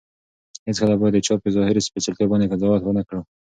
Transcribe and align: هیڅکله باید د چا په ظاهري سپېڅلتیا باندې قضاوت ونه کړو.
هیڅکله 0.67 0.95
باید 0.99 1.13
د 1.15 1.19
چا 1.27 1.33
په 1.43 1.49
ظاهري 1.55 1.81
سپېڅلتیا 1.87 2.25
باندې 2.31 2.49
قضاوت 2.51 2.81
ونه 2.83 3.01
کړو. 3.07 3.21